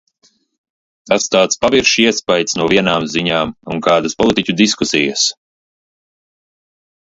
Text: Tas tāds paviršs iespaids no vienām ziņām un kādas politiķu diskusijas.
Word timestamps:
Tas 1.09 1.27
tāds 1.35 1.59
paviršs 1.65 1.93
iespaids 2.05 2.57
no 2.61 2.67
vienām 2.71 3.05
ziņām 3.17 3.53
un 3.75 3.85
kādas 3.89 4.17
politiķu 4.23 4.57
diskusijas. 4.63 5.27